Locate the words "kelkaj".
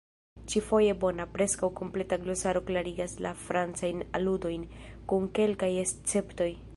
5.41-5.73